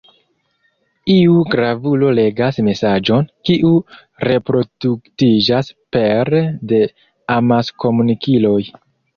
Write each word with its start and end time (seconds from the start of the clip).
Iu 1.15 1.35
gravulo 1.55 2.07
legas 2.19 2.57
mesaĝon, 2.69 3.29
kiu 3.49 3.71
reproduktiĝas 4.29 5.71
pere 5.97 6.43
de 6.73 6.81
amaskomunikiloj. 7.39 8.61